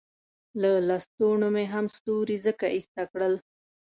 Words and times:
له 0.61 0.71
لستوڼو 0.89 1.47
مې 1.55 1.65
هم 1.73 1.85
ستوري 1.97 2.37
ځکه 2.45 2.65
ایسته 2.75 3.01
کړل. 3.11 3.33